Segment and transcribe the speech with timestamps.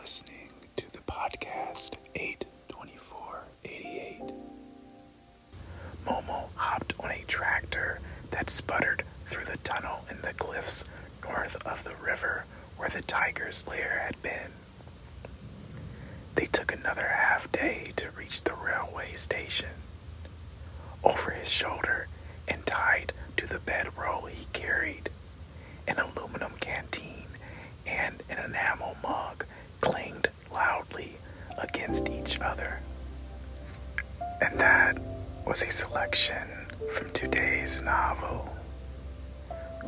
[0.00, 4.22] listening to the podcast 82488.
[6.06, 8.00] Momo hopped on a tractor
[8.30, 10.84] that sputtered through the tunnel in the cliffs
[11.22, 14.52] north of the river where the tiger's lair had been.
[16.34, 19.68] They took another half day to reach the railway station.
[21.04, 22.08] Over his shoulder
[22.48, 25.10] and tied to the bedroll he carried
[25.86, 27.26] an aluminum canteen
[27.86, 29.44] and an enamel mug
[29.80, 31.12] clanged loudly
[31.58, 32.80] against each other.
[34.40, 34.98] And that
[35.46, 36.48] was a selection
[36.94, 38.54] from today's novel,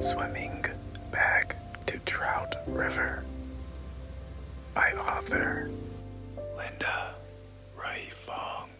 [0.00, 0.64] Swimming
[1.10, 3.24] Back to Trout River,
[4.74, 5.70] by author
[6.56, 7.14] Linda
[7.76, 8.70] Rui Feng.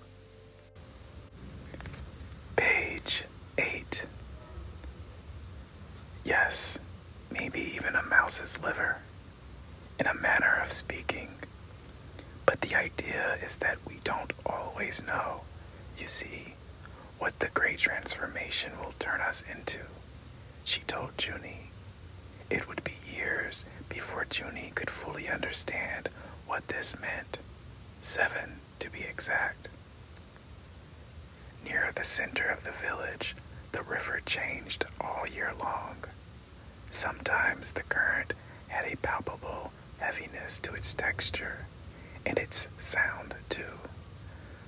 [2.56, 3.25] Page
[3.59, 4.06] 8.
[6.25, 6.79] Yes,
[7.31, 8.98] maybe even a mouse's liver,
[10.02, 11.29] in a manner of speaking.
[12.45, 15.42] But the idea is that we don't always know,
[15.97, 16.55] you see,
[17.20, 19.78] what the great transformation will turn us into.
[20.64, 21.70] She told Junie.
[22.50, 26.09] It would be years before Junie could fully understand
[26.48, 27.39] what this meant.
[28.00, 29.69] Seven, to be exact.
[31.64, 33.37] Near the center of the village,
[33.70, 35.97] the river changed all year long.
[36.91, 38.34] Sometimes the current
[38.66, 39.70] had a palpable
[40.03, 41.67] heaviness to its texture
[42.27, 43.78] and its sound too.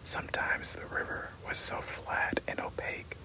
[0.04, 3.16] Sometimes the river was so flat and opaque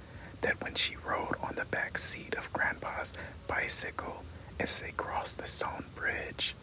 [0.41, 3.13] that when she rode on the back seat of Grandpa's
[3.47, 4.23] bicycle
[4.59, 6.55] as they crossed the stone bridge,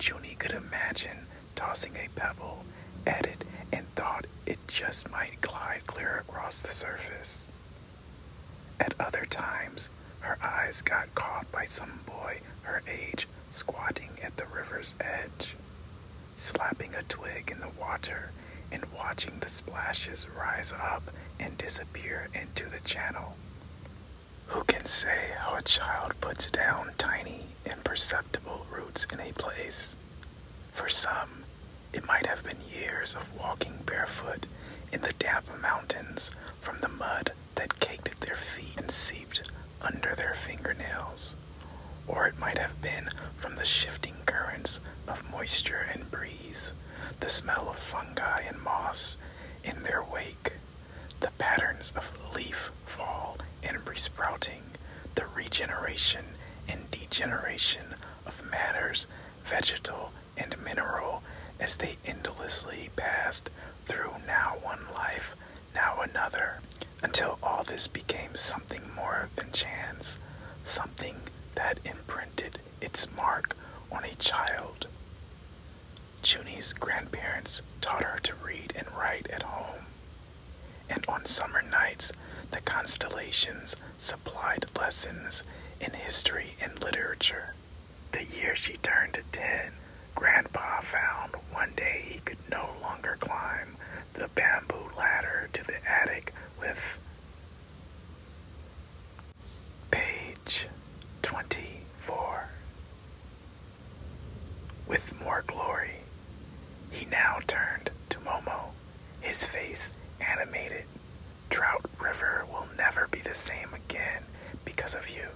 [0.00, 2.64] Junie could imagine tossing a pebble
[3.06, 7.46] at it and thought it just might glide clear across the surface.
[8.80, 14.46] At other times, her eyes got caught by some boy her age squatting at the
[14.46, 15.56] river's edge,
[16.34, 18.32] slapping a twig in the water
[18.72, 23.36] and watching the splashes rise up and disappear into the channel.
[24.48, 29.96] Who can say how a child puts down tiny, imperceptible roots in a place?
[30.72, 31.44] For some,
[31.92, 34.46] it might have been years of walking barefoot
[34.92, 39.48] in the damp mountains from the mud that caked at their feet and seeped
[39.80, 41.36] under their fingernails.
[42.06, 46.72] Or it might have been from the shifting currents of moisture and breeze,
[47.20, 49.18] the smell of fungi and moss
[49.62, 50.54] in their wake,
[51.20, 54.62] the patterns of leaf fall and resprouting,
[55.16, 56.24] the regeneration
[56.66, 57.94] and degeneration
[58.24, 59.06] of matters
[59.44, 61.22] vegetal and mineral
[61.60, 63.50] as they endlessly passed
[63.84, 65.36] through now one life,
[65.74, 66.56] now another,
[67.02, 70.18] until all this became something more than chance,
[70.62, 71.16] something
[71.54, 73.54] that imprinted its mark
[73.92, 74.86] on a child.
[76.24, 79.84] Junie's grandparents taught her to read and write at home,
[80.88, 82.12] and on summer nights,
[82.50, 85.42] the constellations supplied lessons
[85.80, 87.54] in history and literature.
[88.12, 89.72] The year she turned ten,
[90.14, 93.76] Grandpa found one day he could no longer climb
[94.14, 96.98] the bamboo ladder to the attic with
[99.90, 100.68] page
[101.22, 102.48] 24.
[104.86, 106.00] With more glory,
[106.94, 108.70] he now turned to Momo,
[109.20, 110.84] his face animated.
[111.50, 114.24] Trout River will never be the same again
[114.64, 115.28] because of you.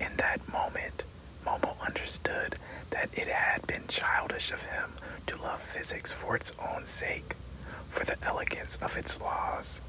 [0.00, 1.04] In that moment,
[1.44, 2.56] Momo understood
[2.90, 4.92] that it had been childish of him
[5.26, 7.36] to love physics for its own sake,
[7.88, 9.82] for the elegance of its laws.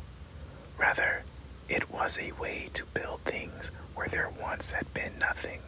[0.78, 1.23] Rather,
[1.69, 5.61] it was a way to build things where there once had been nothing.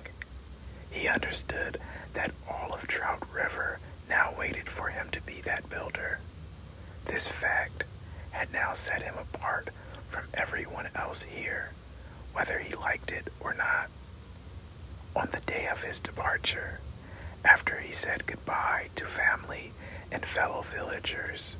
[0.91, 1.77] He understood
[2.13, 3.79] that all of Trout River
[4.09, 6.19] now waited for him to be that builder.
[7.06, 7.84] This fact
[8.31, 9.69] had now set him apart
[10.07, 11.74] from everyone else here,
[12.34, 13.90] whether he liked it or not.
[15.16, 16.79] On the day of his departure,
[17.44, 19.73] after he said goodbye to family
[20.11, 21.58] and fellow villagers,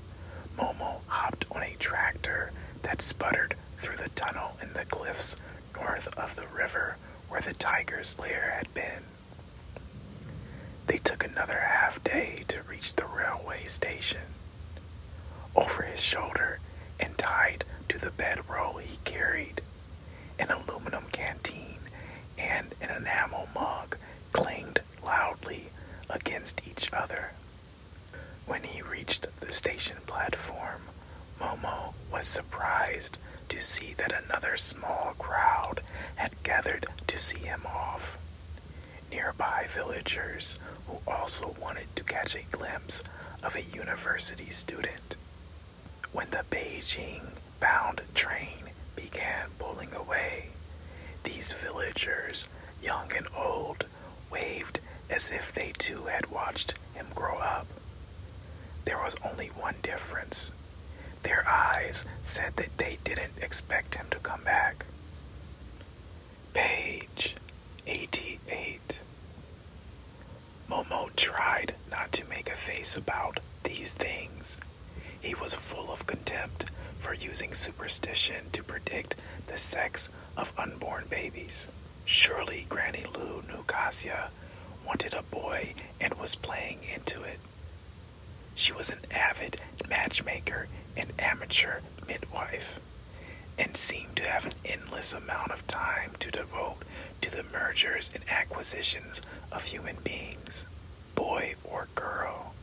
[0.58, 2.52] Momo hopped on a tractor
[2.82, 5.36] that sputtered through the tunnel in the cliffs
[5.76, 6.98] north of the river
[7.30, 9.04] where the tiger's lair had been.
[10.90, 14.34] They took another half day to reach the railway station.
[15.56, 16.60] Over his shoulder
[17.00, 19.62] and tied to the bedroll he carried
[20.40, 21.78] an aluminum canteen
[22.40, 23.98] and an enamel mug
[24.32, 25.70] clanged loudly
[26.10, 27.34] against each other.
[28.48, 30.82] When he reached the station platform,
[31.40, 33.20] Momo was surprised
[33.50, 35.82] to see that another small crowd
[36.16, 38.18] had gathered to see him off.
[39.12, 43.04] Nearby villagers who also wanted to catch a glimpse
[43.44, 45.16] of a university student.
[46.12, 50.50] When the Beijing bound train began pulling away,
[51.24, 52.50] these villagers,
[52.82, 53.86] young and old,
[54.32, 54.80] waved
[55.10, 57.68] as if they too had watched him grow up.
[58.86, 60.54] There was only one difference.
[61.24, 64.86] Their eyes said that they didn't expect him to come back.
[66.54, 67.36] Page
[67.86, 69.02] 88.
[70.70, 74.62] Momo tried not to make a face about these things.
[75.22, 76.66] He was full of contempt
[76.98, 79.16] for using superstition to predict
[80.38, 81.70] of unborn babies.
[82.06, 84.30] Surely Granny Lou knew Cassia
[84.86, 87.40] wanted a boy and was playing into it.
[88.56, 92.80] She was an avid matchmaker and amateur midwife,
[93.58, 96.84] and seemed to have an endless amount of time to devote
[97.22, 99.22] to the mergers and acquisitions
[99.52, 100.68] of human beings,
[101.16, 102.54] boy or girl.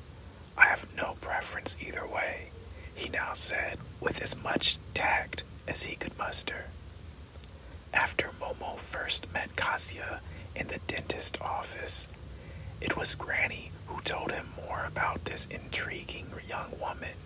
[0.57, 2.51] I have no preference either way,
[2.95, 6.67] he now said with as much tact as he could muster.
[7.93, 10.21] After Momo first met Cassia
[10.55, 12.09] in the dentist office,
[12.81, 17.17] it was Granny who told him more about this intriguing young woman.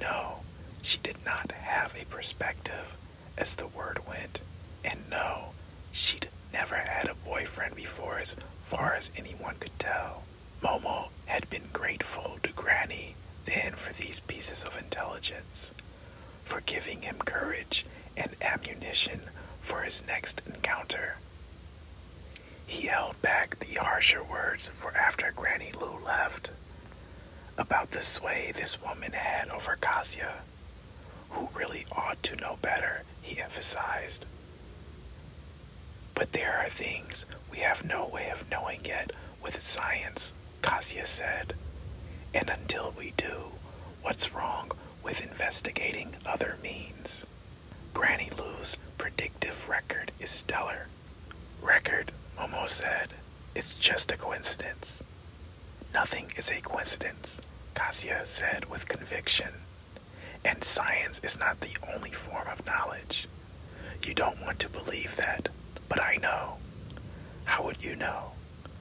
[0.00, 0.40] No,
[0.80, 2.96] she did not have a perspective,
[3.36, 4.42] as the word went,
[4.84, 5.50] and no,
[5.90, 10.22] she'd never had a boyfriend before, as far as anyone could tell.
[10.62, 15.72] Momo had been grateful to Granny then for these pieces of intelligence,
[16.42, 17.84] for giving him courage
[18.16, 19.20] and ammunition
[19.62, 21.16] for his next encounter.
[22.66, 26.52] He held back the harsher words for after Granny Lou left
[27.56, 30.40] about the sway this woman had over Cassia,
[31.30, 34.26] who really ought to know better, he emphasized.
[36.14, 39.12] But there are things we have no way of knowing yet
[39.42, 41.54] with science, Cassia said.
[42.34, 43.52] And until we do,
[44.02, 44.70] what's wrong
[45.02, 47.26] with investigating other means?
[47.94, 50.86] Granny Lu's predictive record is stellar.
[51.60, 53.14] Record, Momo said.
[53.52, 55.02] It's just a coincidence.
[55.92, 57.40] Nothing is a coincidence,
[57.74, 59.54] Cassia said with conviction.
[60.44, 63.26] And science is not the only form of knowledge.
[64.04, 65.48] You don't want to believe that,
[65.88, 66.58] but I know.
[67.42, 68.30] How would you know?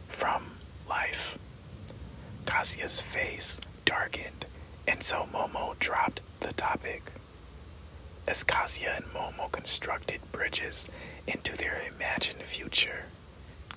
[0.07, 0.51] From
[0.87, 1.39] life.
[2.45, 4.45] Cassia's face darkened,
[4.87, 7.11] and so Momo dropped the topic.
[8.27, 10.87] As Cassia and Momo constructed bridges
[11.27, 13.05] into their imagined future,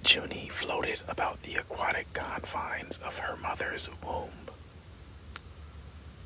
[0.05, 4.31] Junie floated about the aquatic confines of her mother's womb.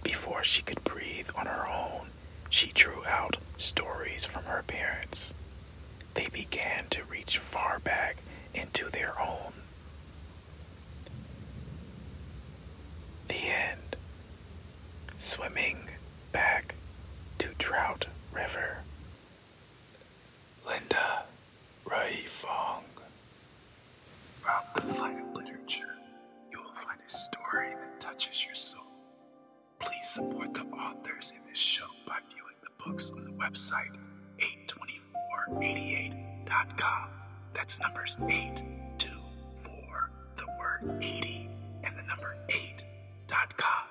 [0.03, 2.09] Before she could breathe on her own,
[2.51, 5.35] she drew out stories from her parents.
[6.15, 8.17] They began to reach far back
[8.55, 9.53] into their own.
[13.29, 13.97] The end.
[15.19, 15.91] Swimming
[16.33, 16.75] back
[17.79, 18.79] Trout River.
[20.67, 21.23] Linda
[21.89, 22.83] Rui Feng.
[24.43, 25.95] Throughout the flight of literature,
[26.51, 28.83] you will find a story that touches your soul.
[29.79, 33.97] Please support the authors in this show by viewing the books on the website
[34.67, 37.11] 82488.com.
[37.55, 41.49] That's numbers 824, the word 80,
[41.85, 43.88] and the number 8.com.